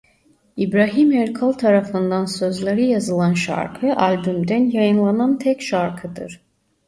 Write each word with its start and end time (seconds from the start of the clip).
İbrahim 0.57 1.11
Erkal 1.11 1.51
tarafından 1.51 2.25
sözleri 2.25 2.85
yazılan 2.85 3.33
şarkı 3.33 3.95
albümden 3.95 4.69
yayınlanan 4.69 5.37
tek 5.37 5.61
şarkıdır. 5.61 6.41